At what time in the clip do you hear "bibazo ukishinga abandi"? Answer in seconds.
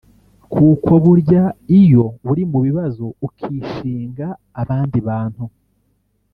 2.65-4.97